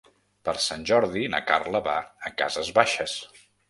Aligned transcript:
Per 0.47 0.55
Sant 0.67 0.85
Jordi 0.93 1.27
na 1.35 1.43
Carla 1.53 1.85
va 1.91 1.97
a 2.31 2.37
Cases 2.43 2.77
Baixes. 2.83 3.19